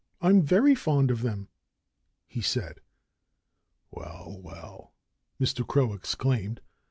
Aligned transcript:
"I'm 0.19 0.41
very 0.41 0.73
fond 0.73 1.11
of 1.11 1.21
them," 1.21 1.49
he 2.25 2.41
said. 2.41 2.81
"Well, 3.91 4.39
well!" 4.41 4.95
Mr. 5.39 5.67
Crow 5.67 5.93
exclaimed. 5.93 6.59